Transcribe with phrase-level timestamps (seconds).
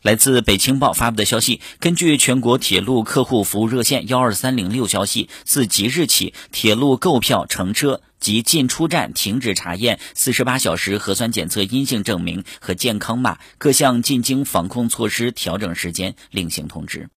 [0.00, 17.06] 来自北青报发布的消息根据全国铁路客户服务热线幺二三零六消息自即日起铁路购票乘车及进出站停止查验四十八小时核酸检测阴性证明和健康码各项进京防控措施调整时间另行通知。